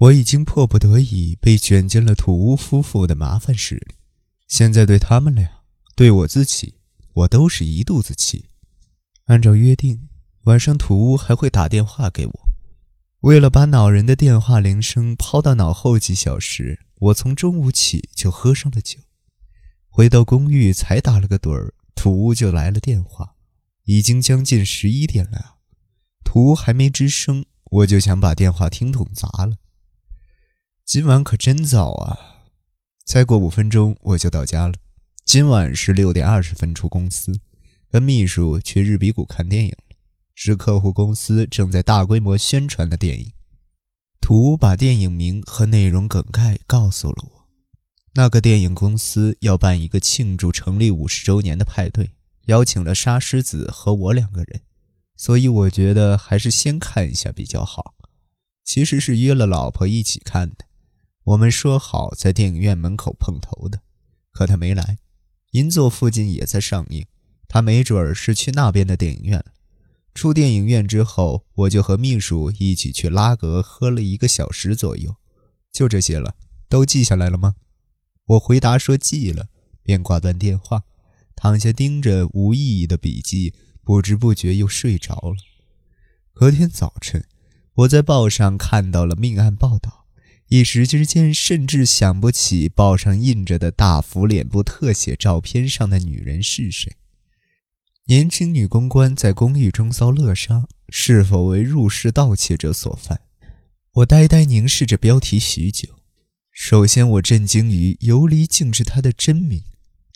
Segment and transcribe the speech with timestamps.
[0.00, 3.86] 我已经迫不得已被卷进了土屋夫妇的麻烦事，
[4.48, 5.62] 现在对他们俩，
[5.94, 6.76] 对我自己，
[7.12, 8.46] 我都是一肚子气。
[9.26, 10.08] 按照约定，
[10.44, 12.32] 晚上土屋还会打电话给我。
[13.20, 19.00] 为了把恼人的电话铃声抛到脑后几小时，我从中午起就喝上了酒。
[19.90, 23.34] 回到公寓才打了个盹儿，土屋就来了电话。
[23.84, 25.56] 已经将近十一点了，
[26.24, 29.58] 土屋还没吱声，我就想把电话听筒砸了。
[30.92, 32.18] 今晚可真早啊！
[33.04, 34.74] 再过五分钟我就到家了。
[35.24, 37.32] 今晚是六点二十分出公司，
[37.88, 39.76] 跟秘书去日比谷看电影。
[40.34, 43.30] 是客户公司正在大规模宣传的电影。
[44.20, 47.46] 图把电影名和内容梗概告诉了我。
[48.14, 52.10] 那个电影公司要办一个庆祝成立五十周年的派对，
[52.46, 54.62] 邀请了沙狮子和我两个人，
[55.14, 57.94] 所以我觉得还是先看一下比较好。
[58.64, 60.64] 其实是约了老婆一起看的。
[61.24, 63.80] 我们说好在电影院门口碰头的，
[64.32, 64.98] 可他没来。
[65.52, 67.06] 银座附近也在上映，
[67.48, 69.46] 他没准儿是去那边的电影院了。
[70.14, 75.16] 出电影院之后，我就和秘书一起去拉格喝了一个小时左右。
[75.72, 76.34] 就这些了，
[76.68, 77.54] 都记下来了吗？
[78.26, 79.48] 我回答说记了，
[79.82, 80.82] 便挂断电话，
[81.36, 85.36] 躺下盯着无意义的笔记，不知不觉又睡着了。
[86.32, 87.24] 隔天早晨，
[87.74, 89.99] 我在报上看到了命案报道。
[90.50, 96.96] 一时之间，甚至想不起报上印着的大幅脸部特写照片上的女人是谁。
[98.06, 103.20] 年轻女公关在公寓中遭勒杀，是否为入室盗窃者所犯？
[103.92, 105.88] 我呆呆凝视着标题许久。
[106.50, 109.62] 首先，我震惊于游离竟是她的真名。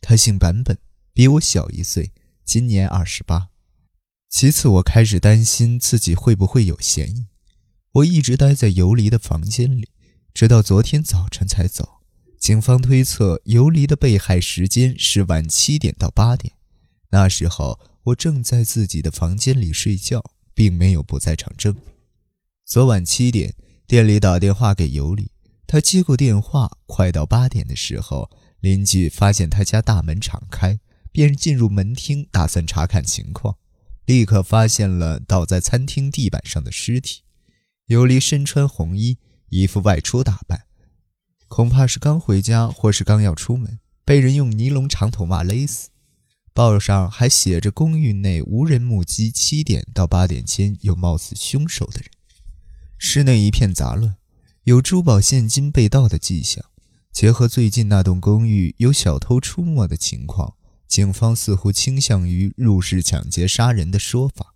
[0.00, 0.76] 她姓坂本，
[1.12, 2.10] 比我小一岁，
[2.44, 3.50] 今年二十八。
[4.28, 7.26] 其次，我开始担心自己会不会有嫌疑。
[7.92, 9.90] 我一直待在游离的房间里。
[10.34, 12.00] 直到昨天早晨才走。
[12.40, 16.54] 警方推测游离的被害时间是晚七点到八点，
[17.10, 21.84] 那时候我正在自己的房间里睡觉，并没有不在场证明。
[22.66, 23.54] 昨晚七点，
[23.86, 25.30] 店里打电话给尤里，
[25.68, 28.28] 他接过电话，快到八点的时候，
[28.58, 30.80] 邻居发现他家大门敞开，
[31.12, 33.56] 便进入门厅打算查看情况，
[34.04, 37.22] 立刻发现了倒在餐厅地板上的尸体。
[37.86, 39.18] 尤里身穿红衣。
[39.62, 40.64] 一副外出打扮，
[41.46, 45.90] 恐怕是刚回家，或是刚要出门，被人用尼龙长筒袜勒死。
[46.52, 52.10] 报上还写着公寓内无人目击七点到八点间有貌似凶手的人。
[52.98, 54.16] 室内一片杂乱，
[54.64, 56.64] 有珠宝现金被盗的迹象。
[57.12, 60.54] 结合最近那栋公寓有小偷出没的情况，
[60.88, 64.54] 警方似乎倾向于入室抢劫杀人的说法。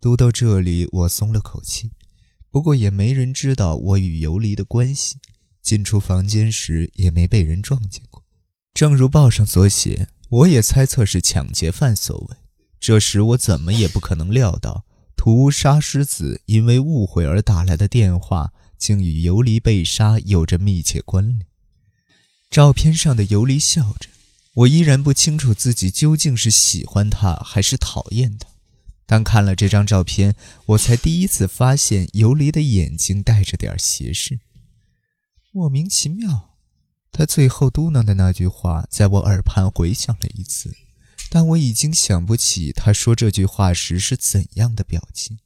[0.00, 1.90] 读到这里，我松了口气。
[2.50, 5.16] 不过也没人知道我与游离的关系，
[5.62, 8.24] 进出房间时也没被人撞见过。
[8.74, 12.36] 正如报上所写，我也猜测是抢劫犯所为。
[12.80, 14.84] 这时我怎么也不可能料到，
[15.16, 21.46] 屠杀狮子因为误会而打来的电话，竟与游离被杀有着密切关联。
[22.50, 24.08] 照片上的游离笑着，
[24.54, 28.49] 我依然不清楚自己究竟是喜欢他还是讨厌他。
[29.10, 34.38] 当看了这张照片，我才第一次发现游离的眼睛带着点斜视，
[35.50, 36.54] 莫名其妙。
[37.10, 40.72] 他最后嘟囔的那句话在我耳畔回响了一次，
[41.28, 45.40] 但我已经想不起他说这句话时是怎样的表情。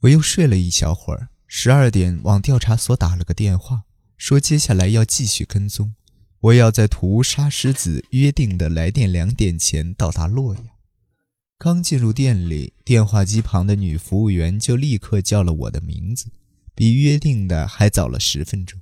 [0.00, 3.82] 我又睡了一小会儿，十二点往调查所打了个电话，
[4.16, 5.94] 说接下来要继续跟踪，
[6.40, 10.64] 我要在屠杀狮子约定的来电两点前到达洛阳。
[11.62, 16.30] 刚进入店里，电话机旁的女服务员就立刻叫了我的名字，
[16.74, 18.80] 比约定的还早了十分钟。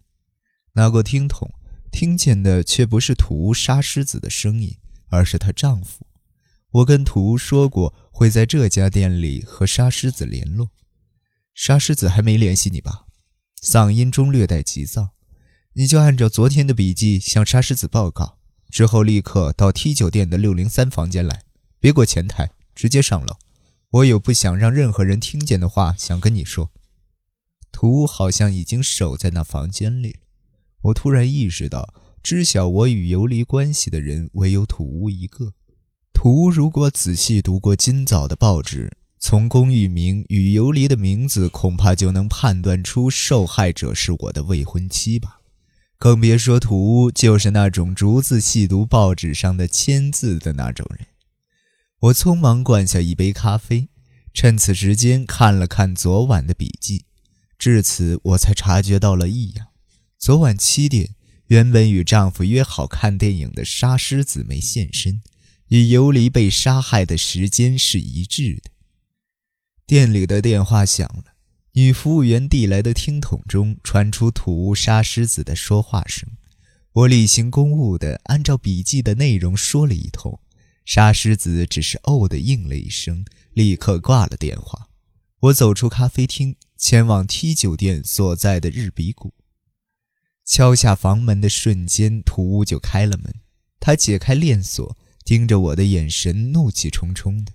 [0.75, 1.51] 拿过听筒，
[1.91, 4.77] 听见的却不是土屋杀狮子的声音，
[5.09, 6.07] 而是她丈夫。
[6.71, 10.71] 我跟土屋说过会在这家店里和杀狮子联络。
[11.57, 13.07] 杀狮子还没联系你吧？
[13.61, 15.17] 嗓音中略带急躁。
[15.73, 18.39] 你就按照昨天的笔记向杀狮子报告，
[18.71, 21.43] 之后立刻到 T 酒店的六零三房间来，
[21.81, 22.53] 别过前台。
[22.79, 23.39] 直接上楼，
[23.91, 26.71] 我有不想让任何人听见的话想跟你说。
[27.73, 30.21] 土屋好像已经守在那房间里了。
[30.83, 31.93] 我突然意识到，
[32.23, 35.55] 知晓我与游离关系的人唯有土屋一个。
[36.15, 45.41] 土屋如果仔细读过今早的报纸，从公寓名与游离的名字，恐怕就能判断出受害者是我的未婚妻吧。
[45.99, 51.09] 更别说土屋就是那种逐字细读报纸上的签字的那种人。
[52.01, 53.89] 我匆忙灌下一杯咖啡，
[54.33, 57.07] 趁此时间看了看昨晚的笔记。
[57.59, 59.67] 至此，我才察觉到了异样。
[60.17, 61.17] 昨晚七点，
[61.49, 65.23] 原本与丈夫约好看电影的沙狮子没现身，
[65.71, 68.71] 与游离被杀害的时间是一致的。
[69.85, 71.35] 店里的电话响了，
[71.73, 76.29] 女服务员递来的听筒中传出土屋沙狮子的说话声。
[76.93, 80.39] 我例行公务的按照笔记的内容说了一通，
[80.89, 84.89] 沙狮子只是哦的应了一声，立刻挂了电话。
[85.41, 86.57] 我走出咖啡厅。
[86.79, 89.35] 前往 T 酒店所在的日比谷，
[90.47, 93.35] 敲下房门的瞬间，土屋就开了门。
[93.81, 97.53] 他解开链锁，盯着我的眼神怒气冲冲的。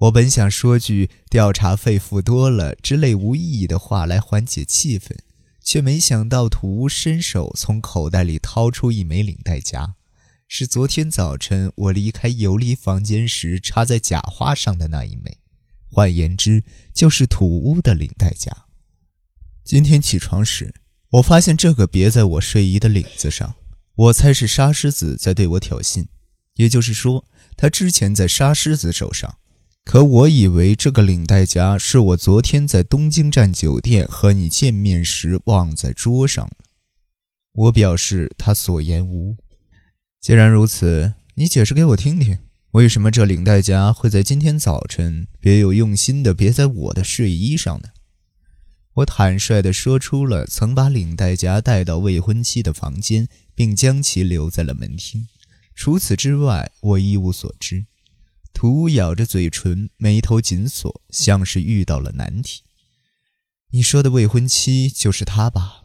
[0.00, 5.16] 我本想说句“调查费付多了”之类无意义的话来缓解气氛，
[5.64, 9.94] 却没想到土屋伸手从口袋里掏出一枚领带夹，
[10.54, 15.38] 是昨天早晨我离开游离房间时插在假花上的那一枚。
[15.90, 16.62] 换言之，
[16.92, 18.54] 就是土屋的领带夹。
[19.64, 20.74] 今天起床时，
[21.12, 23.54] 我发现这个别在我睡衣的领子上。
[23.94, 26.04] 我猜是沙狮子在对我挑衅，
[26.56, 27.24] 也就是说，
[27.56, 29.38] 他之前在沙狮子手上。
[29.86, 36.56] 可我以为这个领带夹是我昨天在东京站酒店和你见面时忘在桌上了。
[37.52, 39.36] 我表示他所言无误。
[40.22, 42.38] 既然如此，你解释给我听听。
[42.70, 47.88] 为什么这领带夹会在今天早晨别有用心地别在我的睡衣上呢？
[48.94, 55.26] 我坦率地说出了曾把领带夹带到未婚妻的房间，并将其留在了门厅。
[55.74, 57.86] 除此之外，我一无所知。
[58.52, 62.62] 土屋咬着嘴唇，眉头紧锁，像是遇到了难题。
[63.72, 65.82] 你说的未婚妻就是她吧？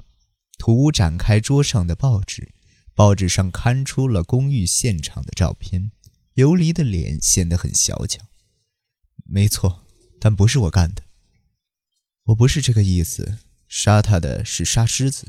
[0.59, 2.53] 土屋展开桌上的报纸，
[2.97, 5.91] 报纸上刊出了公寓现场的照片。
[6.33, 8.23] 游离的脸显得很小巧。
[9.23, 9.85] 没错，
[10.19, 11.03] 但不是我干的。
[12.23, 13.37] 我不是这个意思。
[13.67, 15.27] 杀他的是沙狮子。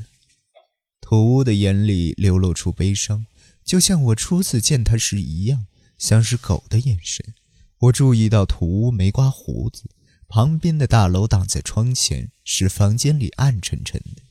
[0.99, 3.27] 土屋的眼里流露出悲伤，
[3.63, 5.67] 就像我初次见他时一样，
[5.99, 7.35] 像是狗的眼神。
[7.81, 9.91] 我注意到土屋没刮胡子，
[10.27, 14.23] 旁边的大楼挡在窗前，使房间里暗沉沉的。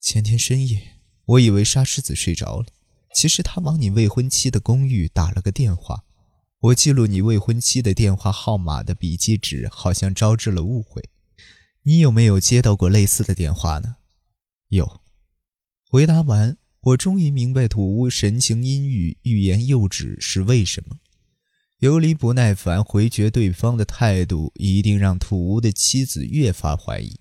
[0.00, 0.95] 前天深夜，
[1.26, 2.66] 我以为沙狮子睡着了。
[3.14, 6.04] 其实他往你未婚妻的公寓打了个电话，
[6.60, 11.02] 我记录你未婚妻的电话号码的笔记纸好像招致了误会。
[11.82, 13.96] 你有没有接到过类似的电话呢？
[14.68, 15.00] 有。
[15.88, 20.98] 回答完，我终于明白土屋神情阴郁、欲言又止是为什么。
[21.78, 27.20] 游离不耐烦回绝对方的态度，一定让土屋的妻子越发怀疑。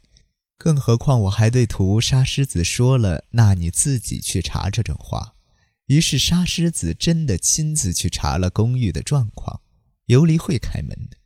[0.58, 5.36] 更何况我还对土屋杀狮子说了“那你自己去查”这种话。
[5.88, 9.62] 于是沙狮子真的亲自去查了公寓的状况。
[10.08, 11.18] 游离会开门的，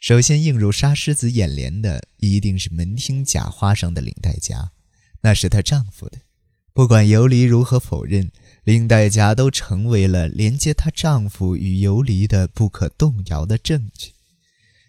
[0.00, 4.72] 首先映入沙狮子眼帘的一定是门厅假花上的领带夹，
[5.22, 6.18] 那是她丈夫的。
[6.72, 8.30] 不管游离如何否认，
[8.64, 14.12] 领带夹都成为了连接她丈夫与游离的不可动摇的证据。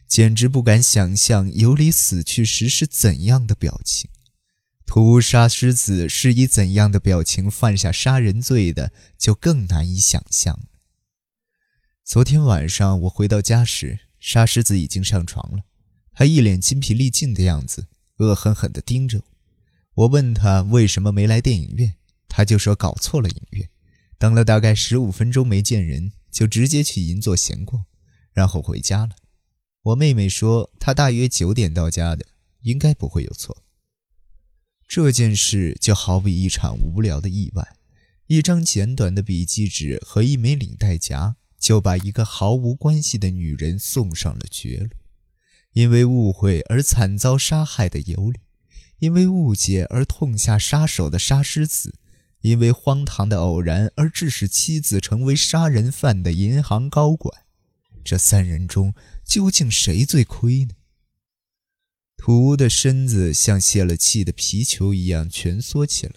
[0.10, 4.10] 简直不敢想象尤里死去时是怎样的表情。
[4.88, 10.66] 屠杀狮子是以怎样的表情犯下杀人罪的，就更难以想象了。
[12.04, 15.62] 昨天晚上我回到家时，杀狮子已经上床了，
[16.12, 17.86] 他一脸筋疲力尽的样子，
[18.18, 19.24] 恶狠狠地盯着我。
[19.94, 21.94] 我问他为什么没来电影院，
[22.28, 23.70] 他就说搞错了影院，
[24.18, 27.86] 等了大概十五分钟没见人，就直接去银座闲逛，
[28.34, 29.12] 然后回家了。
[29.82, 32.26] 我妹妹说她大约九点到家的，
[32.62, 33.64] 应该不会有错。
[34.88, 37.76] 这件事就好比一场无聊的意外，
[38.28, 44.90] 一张简短的笔记纸和一枚领带夹，就把一个毫无关系的女人送上了绝路。
[45.74, 48.40] 因为误会而惨遭杀害的游离，
[48.98, 51.94] 因为误解而痛下杀手的杀狮子，
[52.42, 57.44] 因为荒唐的偶然而致使妻子成为杀人犯的银行高管，
[58.10, 60.72] 这三人中究竟谁最亏呢？
[62.18, 66.14] 土屋的身子像泄了气的皮球一样蜷缩起来，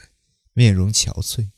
[0.54, 1.50] 面容憔悴。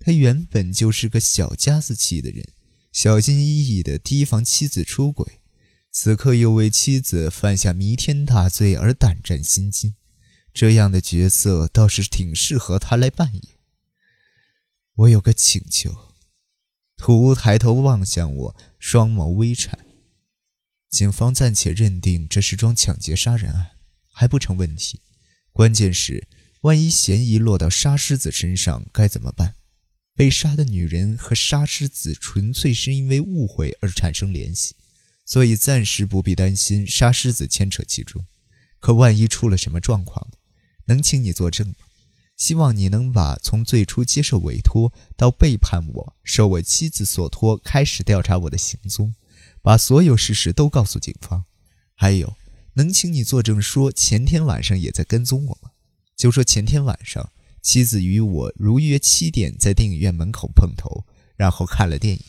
[0.00, 2.48] 他原本就是个小家子气的人，
[2.90, 5.40] 小心翼翼地提防妻子出轨，
[5.90, 9.94] 此刻又为妻子犯下弥天大罪而胆战心惊。
[10.54, 13.42] 这样的角色倒是挺适合他来扮演。
[14.94, 16.11] 我有个请求。
[17.02, 19.76] 土屋抬头望向我，双眸微颤。
[20.88, 23.72] 警方暂且认定这是桩抢劫杀人案。
[24.12, 25.00] 还不成问题，
[25.50, 26.28] 关键是
[26.60, 29.56] 万一嫌疑落到沙狮子身上该怎么办？
[30.14, 34.76] 被杀的女人和沙狮子纯粹是因为误会而产生联系，
[35.26, 38.24] 所以暂时不必担心沙狮子牵扯其中。
[38.78, 40.30] 可万一出了什么状况，
[40.84, 41.74] 能请你作证吗？
[42.42, 49.14] 希望你能把从最初接受委托到背叛我、受我妻子所托，开始调查我的行踪，
[49.62, 51.44] 把所有事实都告诉警方。
[51.94, 52.34] 还有，
[52.74, 55.70] 能请你作证说前天晚上也在跟踪我吗？
[56.16, 57.30] 就说前天晚上
[57.62, 61.04] 妻子与我如约七点在电影院门口碰头，
[61.36, 62.20] 然后看了电影。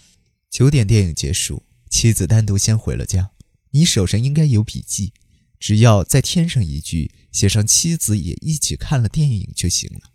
[0.48, 3.32] 九点电影结束，妻子单独先回了家。
[3.72, 5.12] 你手上应该有笔记，
[5.60, 10.13] 只要再添上一句，写上妻子也一起看了电影就行了。